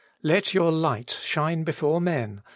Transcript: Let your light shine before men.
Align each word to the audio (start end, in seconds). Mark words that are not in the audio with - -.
Let 0.23 0.55
your 0.55 0.71
light 0.71 1.11
shine 1.21 1.63
before 1.63 2.01
men. 2.01 2.41